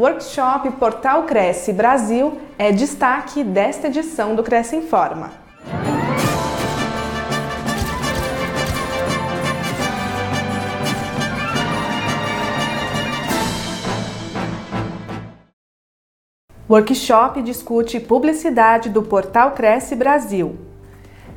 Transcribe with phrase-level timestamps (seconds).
[0.00, 5.30] Workshop Portal Cresce Brasil é destaque desta edição do Cresce Informa.
[16.66, 20.69] Workshop discute publicidade do portal Cresce Brasil.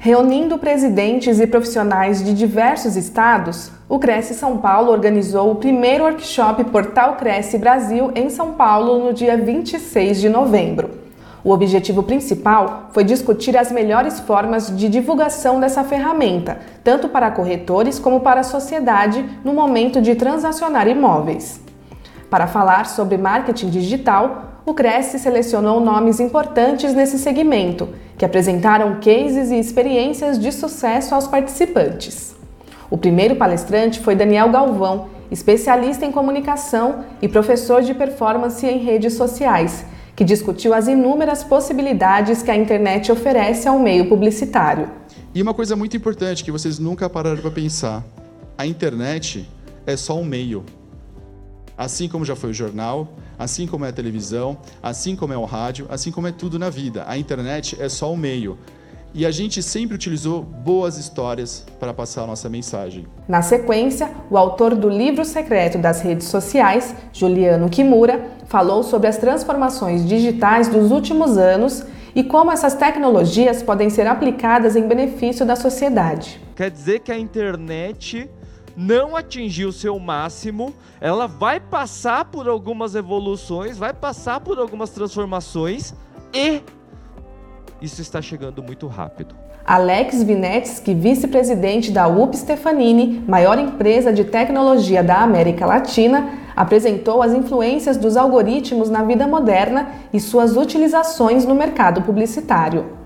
[0.05, 6.65] Reunindo presidentes e profissionais de diversos estados, o Cresce São Paulo organizou o primeiro workshop
[6.65, 10.89] Portal Cresce Brasil em São Paulo no dia 26 de novembro.
[11.41, 17.97] O objetivo principal foi discutir as melhores formas de divulgação dessa ferramenta, tanto para corretores
[17.97, 21.61] como para a sociedade no momento de transacionar imóveis.
[22.29, 29.51] Para falar sobre marketing digital, o Cresce selecionou nomes importantes nesse segmento, que apresentaram cases
[29.51, 32.33] e experiências de sucesso aos participantes.
[32.89, 39.15] O primeiro palestrante foi Daniel Galvão, especialista em comunicação e professor de performance em redes
[39.15, 44.89] sociais, que discutiu as inúmeras possibilidades que a internet oferece ao meio publicitário.
[45.33, 48.03] E uma coisa muito importante que vocês nunca pararam para pensar:
[48.57, 49.49] a internet
[49.85, 50.63] é só um meio.
[51.77, 53.07] Assim como já foi o jornal,
[53.37, 56.69] assim como é a televisão, assim como é o rádio, assim como é tudo na
[56.69, 57.03] vida.
[57.07, 58.57] A internet é só o meio.
[59.15, 63.05] E a gente sempre utilizou boas histórias para passar a nossa mensagem.
[63.27, 69.17] Na sequência, o autor do livro secreto das redes sociais, Juliano Kimura, falou sobre as
[69.17, 71.85] transformações digitais dos últimos anos
[72.15, 76.41] e como essas tecnologias podem ser aplicadas em benefício da sociedade.
[76.55, 78.27] Quer dizer que a internet
[78.75, 84.89] não atingiu o seu máximo, ela vai passar por algumas evoluções, vai passar por algumas
[84.89, 85.93] transformações
[86.33, 86.61] e
[87.81, 89.35] isso está chegando muito rápido.
[89.65, 97.33] Alex Vinetsky, vice-presidente da UP Stefanini, maior empresa de tecnologia da América Latina, apresentou as
[97.33, 103.02] influências dos algoritmos na vida moderna e suas utilizações no mercado publicitário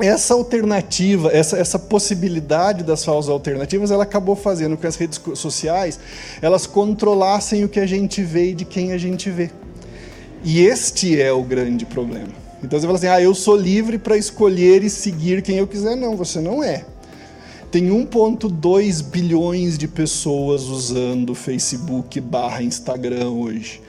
[0.00, 5.20] essa alternativa, essa, essa possibilidade das falsas alternativas, ela acabou fazendo com que as redes
[5.34, 5.98] sociais
[6.40, 9.50] elas controlassem o que a gente vê e de quem a gente vê.
[10.44, 12.28] E este é o grande problema.
[12.62, 15.96] Então você fala assim, ah, eu sou livre para escolher e seguir quem eu quiser.
[15.96, 16.84] Não, você não é.
[17.70, 23.82] Tem 1,2 bilhões de pessoas usando Facebook barra Instagram hoje.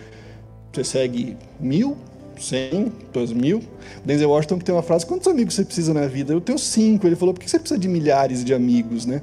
[0.72, 1.98] Você segue mil?
[2.40, 3.62] 100, 2 mil.
[4.04, 6.34] Denzel Washington que tem uma frase: quantos amigos você precisa na vida?
[6.34, 7.06] Eu tenho cinco.
[7.06, 9.22] Ele falou: por que você precisa de milhares de amigos, né?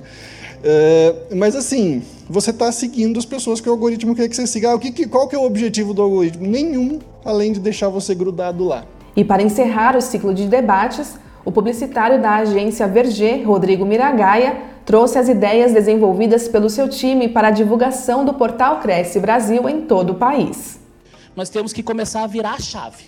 [0.62, 4.71] É, mas assim, você está seguindo as pessoas que o algoritmo quer que você siga.
[4.71, 6.47] Ah, o que, qual que é o objetivo do algoritmo?
[6.47, 8.84] Nenhum, além de deixar você grudado lá.
[9.16, 15.19] E para encerrar o ciclo de debates, o publicitário da agência Verger, Rodrigo Miragaia, trouxe
[15.19, 20.10] as ideias desenvolvidas pelo seu time para a divulgação do portal Cresce Brasil em todo
[20.10, 20.86] o país
[21.37, 23.05] nós temos que começar a virar a chave.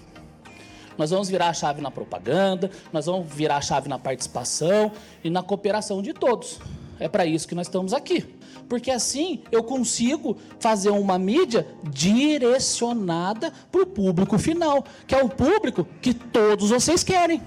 [0.98, 4.92] Nós vamos virar a chave na propaganda, nós vamos virar a chave na participação
[5.24, 6.58] e na cooperação de todos.
[7.00, 8.26] É para isso que nós estamos aqui.
[8.68, 15.28] Porque assim eu consigo fazer uma mídia direcionada para o público final, que é o
[15.28, 17.40] público que todos vocês querem.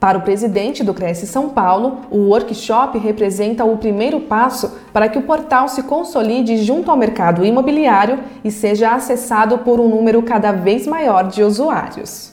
[0.00, 5.18] Para o presidente do Cresce São Paulo, o workshop representa o primeiro passo para que
[5.18, 10.52] o portal se consolide junto ao mercado imobiliário e seja acessado por um número cada
[10.52, 12.32] vez maior de usuários.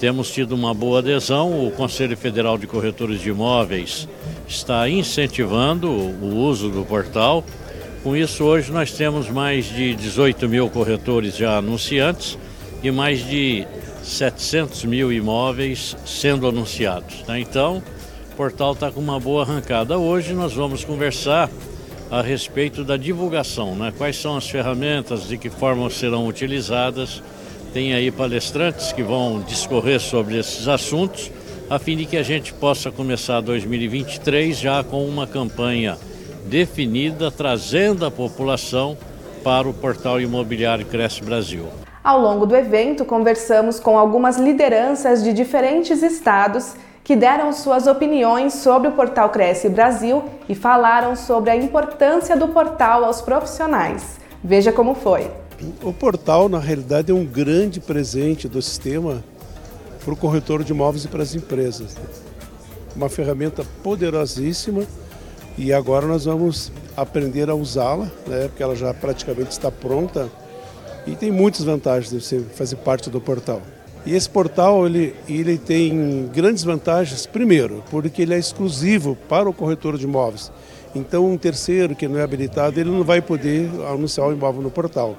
[0.00, 4.08] Temos tido uma boa adesão, o Conselho Federal de Corretores de Imóveis
[4.48, 7.44] está incentivando o uso do portal.
[8.02, 12.38] Com isso, hoje nós temos mais de 18 mil corretores já anunciantes
[12.82, 13.66] e mais de
[14.04, 17.24] 700 mil imóveis sendo anunciados.
[17.26, 17.40] Né?
[17.40, 17.82] Então,
[18.32, 19.98] o portal está com uma boa arrancada.
[19.98, 21.50] Hoje nós vamos conversar
[22.10, 23.92] a respeito da divulgação, né?
[23.96, 27.22] quais são as ferramentas, de que forma serão utilizadas.
[27.72, 31.30] Tem aí palestrantes que vão discorrer sobre esses assuntos,
[31.68, 35.98] a fim de que a gente possa começar 2023 já com uma campanha
[36.46, 38.96] definida, trazendo a população
[39.42, 41.83] para o portal imobiliário Cresce Brasil.
[42.04, 48.52] Ao longo do evento, conversamos com algumas lideranças de diferentes estados que deram suas opiniões
[48.52, 54.20] sobre o portal Cresce Brasil e falaram sobre a importância do portal aos profissionais.
[54.44, 55.30] Veja como foi.
[55.82, 59.24] O portal, na realidade, é um grande presente do sistema
[60.04, 61.96] para o corretor de imóveis e para as empresas.
[62.94, 64.82] Uma ferramenta poderosíssima
[65.56, 70.28] e agora nós vamos aprender a usá-la, né, porque ela já praticamente está pronta
[71.06, 73.62] e tem muitas vantagens de você fazer parte do portal.
[74.06, 79.52] E esse portal ele, ele tem grandes vantagens, primeiro, porque ele é exclusivo para o
[79.52, 80.52] corretor de imóveis.
[80.94, 84.70] Então, um terceiro que não é habilitado, ele não vai poder anunciar o imóvel no
[84.70, 85.16] portal.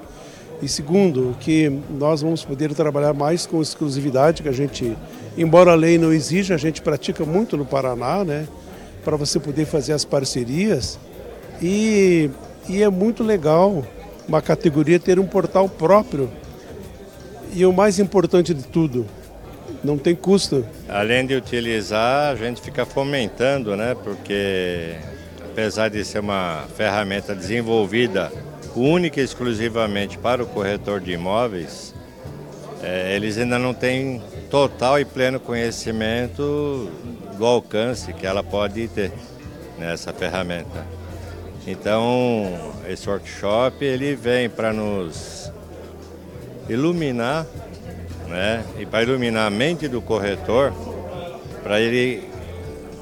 [0.62, 4.96] E segundo, que nós vamos poder trabalhar mais com exclusividade, que a gente,
[5.36, 8.48] embora a lei não exija, a gente pratica muito no Paraná, né?
[9.04, 10.98] Para você poder fazer as parcerias.
[11.60, 12.30] E,
[12.68, 13.84] e é muito legal
[14.28, 16.30] uma categoria ter um portal próprio.
[17.52, 19.06] E o mais importante de tudo,
[19.82, 20.66] não tem custo.
[20.88, 23.96] Além de utilizar, a gente fica fomentando, né?
[24.02, 24.94] Porque
[25.44, 28.30] apesar de ser uma ferramenta desenvolvida
[28.74, 31.94] única e exclusivamente para o corretor de imóveis,
[32.82, 34.20] é, eles ainda não têm
[34.50, 36.90] total e pleno conhecimento
[37.38, 39.12] do alcance que ela pode ter
[39.78, 40.86] nessa ferramenta.
[41.66, 45.50] Então, esse workshop ele vem para nos
[46.68, 47.46] iluminar,
[48.28, 50.72] né, e para iluminar a mente do corretor,
[51.62, 52.22] para ele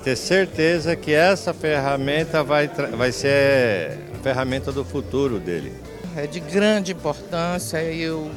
[0.03, 5.73] ter certeza que essa ferramenta vai, vai ser ferramenta do futuro dele.
[6.17, 8.31] É de grande importância, eu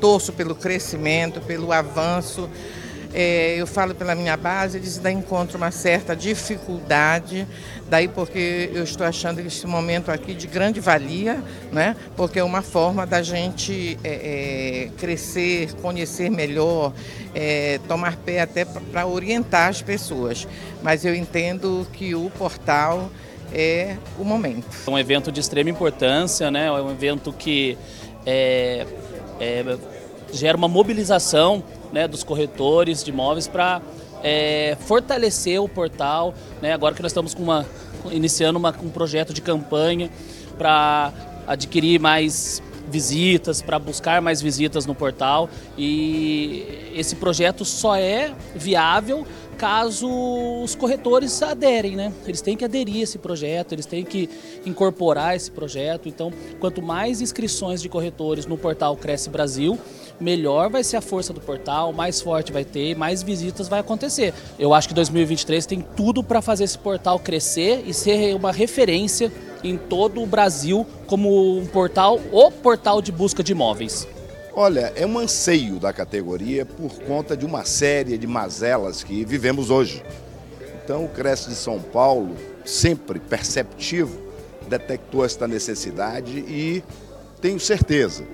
[0.00, 2.48] torço pelo crescimento, pelo avanço.
[3.20, 7.48] É, eu falo pela minha base, eles ainda encontram uma certa dificuldade,
[7.90, 11.42] daí porque eu estou achando esse momento aqui de grande valia,
[11.72, 11.96] né?
[12.16, 14.10] porque é uma forma da gente é,
[14.84, 16.92] é, crescer, conhecer melhor,
[17.34, 20.46] é, tomar pé até para orientar as pessoas.
[20.80, 23.10] Mas eu entendo que o portal
[23.52, 24.64] é o momento.
[24.86, 26.66] É um evento de extrema importância, né?
[26.66, 27.76] é um evento que
[28.24, 28.86] é,
[29.40, 29.76] é,
[30.32, 33.80] gera uma mobilização né, dos corretores de imóveis para
[34.22, 36.34] é, fortalecer o portal.
[36.60, 36.72] Né?
[36.72, 37.66] Agora que nós estamos com uma,
[38.10, 40.10] iniciando uma, um projeto de campanha
[40.56, 41.12] para
[41.46, 45.48] adquirir mais visitas, para buscar mais visitas no portal.
[45.76, 49.26] E esse projeto só é viável
[49.58, 50.08] caso
[50.62, 52.12] os corretores aderem, né?
[52.24, 54.30] Eles têm que aderir a esse projeto, eles têm que
[54.64, 56.08] incorporar esse projeto.
[56.08, 59.76] Então, quanto mais inscrições de corretores no portal Cresce Brasil,
[60.20, 64.34] melhor vai ser a força do portal, mais forte vai ter, mais visitas vai acontecer.
[64.58, 69.32] Eu acho que 2023 tem tudo para fazer esse portal crescer e ser uma referência
[69.62, 74.06] em todo o Brasil como um portal, o portal de busca de imóveis.
[74.54, 79.70] Olha, é um anseio da categoria por conta de uma série de mazelas que vivemos
[79.70, 80.02] hoje.
[80.82, 82.34] Então, o Cresce de São Paulo,
[82.64, 84.18] sempre perceptivo,
[84.68, 86.82] detectou esta necessidade e
[87.40, 88.24] tenho certeza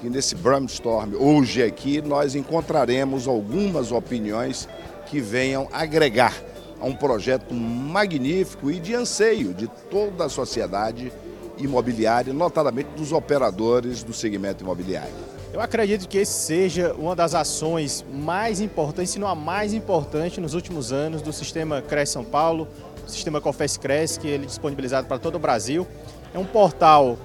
[0.00, 4.68] que nesse brainstorm hoje aqui nós encontraremos algumas opiniões
[5.06, 6.34] que venham agregar
[6.80, 11.12] a um projeto magnífico e de anseio de toda a sociedade
[11.58, 15.14] imobiliária, notadamente dos operadores do segmento imobiliário.
[15.52, 20.38] Eu acredito que esse seja uma das ações mais importantes, se não a mais importante
[20.38, 22.68] nos últimos anos do sistema Cresce São Paulo,
[23.06, 25.86] o sistema Confesse Cresce, que ele é disponibilizado para todo o Brasil.
[26.34, 27.16] É um portal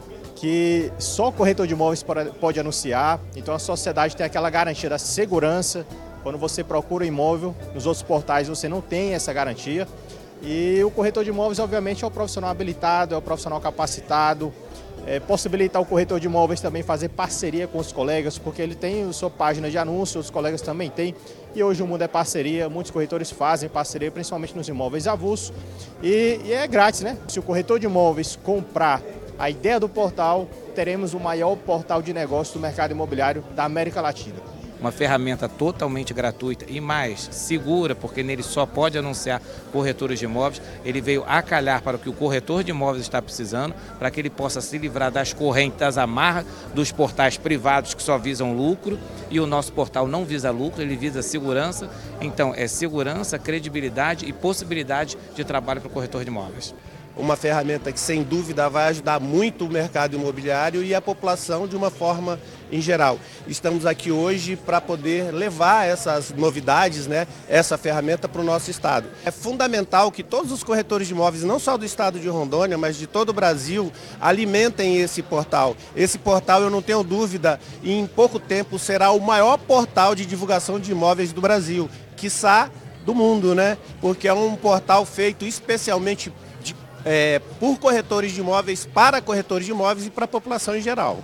[0.41, 2.03] que só o corretor de imóveis
[2.39, 5.85] pode anunciar, então a sociedade tem aquela garantia da segurança.
[6.23, 9.88] Quando você procura um imóvel, nos outros portais você não tem essa garantia.
[10.41, 14.51] E o corretor de imóveis, obviamente, é o profissional habilitado, é o profissional capacitado,
[15.05, 19.13] é, possibilitar o corretor de imóveis também fazer parceria com os colegas, porque ele tem
[19.13, 21.13] sua página de anúncio, os colegas também têm.
[21.53, 25.53] E hoje o mundo é parceria, muitos corretores fazem parceria, principalmente nos imóveis avulsos.
[26.01, 27.15] E, e é grátis, né?
[27.27, 29.03] Se o corretor de imóveis comprar
[29.41, 33.99] a ideia do portal, teremos o maior portal de negócio do mercado imobiliário da América
[33.99, 34.39] Latina
[34.79, 39.39] uma ferramenta totalmente gratuita e mais segura, porque nele só pode anunciar
[39.71, 40.59] corretores de imóveis.
[40.83, 44.19] Ele veio a calhar para o que o corretor de imóveis está precisando, para que
[44.19, 48.97] ele possa se livrar das correntes, das amarras dos portais privados que só visam lucro
[49.30, 51.87] e o nosso portal não visa lucro, ele visa segurança.
[52.19, 56.73] Então, é segurança, credibilidade e possibilidade de trabalho para o corretor de imóveis
[57.15, 61.75] uma ferramenta que sem dúvida vai ajudar muito o mercado imobiliário e a população de
[61.75, 62.39] uma forma
[62.71, 63.19] em geral.
[63.47, 69.09] Estamos aqui hoje para poder levar essas novidades, né, essa ferramenta para o nosso estado.
[69.25, 72.95] É fundamental que todos os corretores de imóveis, não só do estado de Rondônia, mas
[72.95, 75.75] de todo o Brasil, alimentem esse portal.
[75.95, 80.80] Esse portal, eu não tenho dúvida, em pouco tempo será o maior portal de divulgação
[80.80, 82.69] de imóveis do Brasil, quiçá
[83.06, 83.77] do mundo, né?
[83.99, 86.31] Porque é um portal feito especialmente
[87.05, 91.19] é, por corretores de imóveis, para corretores de imóveis e para a população em geral.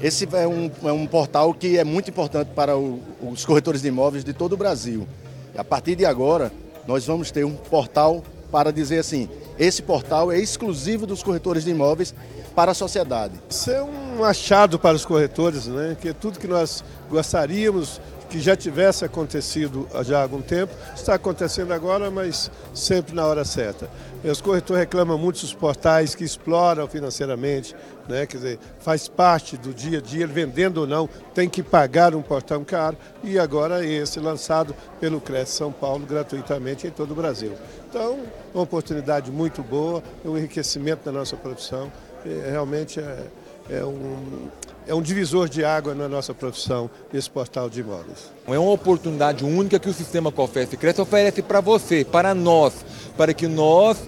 [0.00, 3.88] Esse é um, é um portal que é muito importante para o, os corretores de
[3.88, 5.06] imóveis de todo o Brasil.
[5.54, 6.50] E a partir de agora,
[6.86, 11.70] nós vamos ter um portal para dizer assim, esse portal é exclusivo dos corretores de
[11.70, 12.14] imóveis
[12.54, 13.34] para a sociedade.
[13.48, 15.96] Isso é um achado para os corretores, né?
[15.98, 18.00] que é tudo que nós gostaríamos
[18.32, 23.44] que já tivesse acontecido já há algum tempo, está acontecendo agora, mas sempre na hora
[23.44, 23.90] certa.
[24.24, 27.76] Os corretores reclamam muito dos portais que exploram financeiramente,
[28.08, 28.24] né?
[28.24, 32.22] quer dizer, faz parte do dia a dia, vendendo ou não, tem que pagar um
[32.22, 37.52] portão caro, e agora esse lançado pelo Cresce São Paulo gratuitamente em todo o Brasil.
[37.90, 38.20] Então,
[38.54, 41.92] uma oportunidade muito boa, um enriquecimento da nossa profissão,
[42.50, 43.26] realmente é,
[43.68, 44.48] é um,
[44.86, 48.30] é um divisor de água na nossa profissão, esse portal de imóveis.
[48.46, 52.84] É uma oportunidade única que o sistema Confesse Cresce oferece para você, para nós,
[53.16, 53.98] para que nós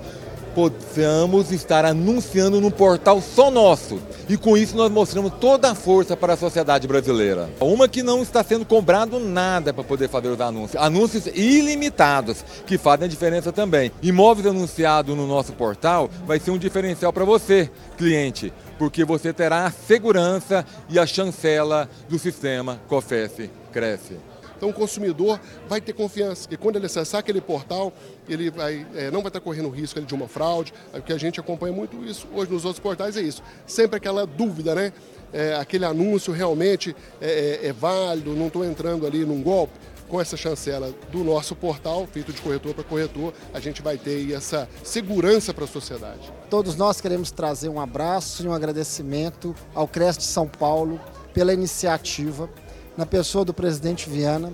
[0.55, 4.01] possamos estar anunciando num portal só nosso.
[4.29, 7.49] E com isso nós mostramos toda a força para a sociedade brasileira.
[7.61, 10.83] Uma que não está sendo cobrado nada para poder fazer os anúncios.
[10.83, 13.93] Anúncios ilimitados, que fazem a diferença também.
[14.03, 19.67] Imóveis anunciados no nosso portal vai ser um diferencial para você, cliente porque você terá
[19.67, 24.34] a segurança e a chancela do sistema COFES Cresce.
[24.57, 27.93] Então o consumidor vai ter confiança que quando ele acessar aquele portal,
[28.29, 31.39] ele vai, é, não vai estar correndo risco de uma fraude, é, que a gente
[31.41, 33.43] acompanha muito isso hoje nos outros portais é isso.
[33.67, 34.93] Sempre aquela dúvida, né?
[35.33, 39.73] É, aquele anúncio realmente é, é, é válido, não estou entrando ali num golpe
[40.09, 44.33] com essa chancela do nosso portal, feito de corretor para corretor, a gente vai ter
[44.33, 46.33] essa segurança para a sociedade.
[46.51, 51.01] Todos nós queremos trazer um abraço e um agradecimento ao CRES de São Paulo
[51.33, 52.49] pela iniciativa,
[52.97, 54.53] na pessoa do presidente Viana,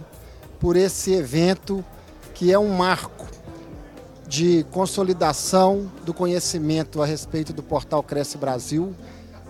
[0.59, 1.85] por esse evento
[2.35, 3.27] que é um marco
[4.27, 8.95] de consolidação do conhecimento a respeito do portal Cresce Brasil,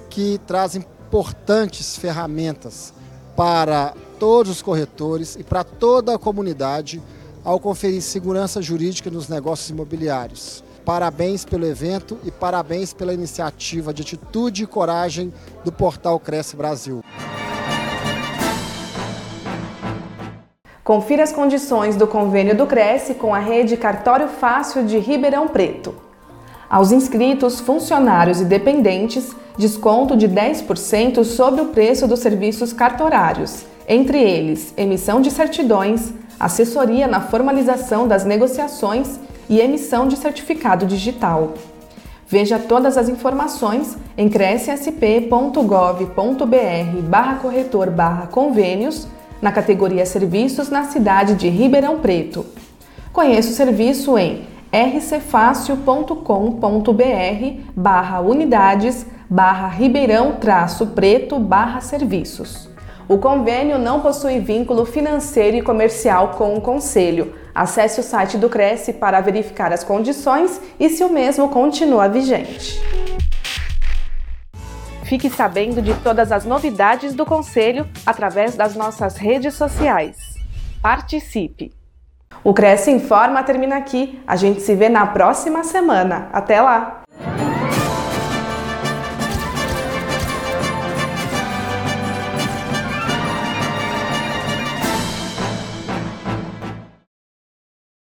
[0.08, 2.92] que traz importantes ferramentas
[3.36, 7.02] para todos os corretores e para toda a comunidade
[7.44, 10.64] ao conferir segurança jurídica nos negócios imobiliários.
[10.84, 15.32] Parabéns pelo evento e parabéns pela iniciativa de atitude e coragem
[15.64, 17.04] do portal Cresce Brasil.
[20.90, 25.94] Confira as condições do convênio do Cresce com a rede Cartório Fácil de Ribeirão Preto.
[26.68, 34.20] Aos inscritos, funcionários e dependentes, desconto de 10% sobre o preço dos serviços cartorários, entre
[34.20, 41.54] eles emissão de certidões, assessoria na formalização das negociações e emissão de certificado digital.
[42.26, 49.06] Veja todas as informações em crescsp.gov.br barra corretor barra convênios
[49.40, 52.46] na categoria Serviços na cidade de Ribeirão Preto.
[53.12, 62.68] Conheça o serviço em rcfácil.com.br barra unidades barra ribeirão traço preto barra serviços.
[63.08, 67.34] O convênio não possui vínculo financeiro e comercial com o Conselho.
[67.52, 72.80] Acesse o site do Cresce para verificar as condições e se o mesmo continua vigente.
[75.10, 80.36] Fique sabendo de todas as novidades do Conselho através das nossas redes sociais.
[80.80, 81.72] Participe!
[82.44, 84.22] O Cresce Informa termina aqui.
[84.24, 86.28] A gente se vê na próxima semana.
[86.32, 87.02] Até lá!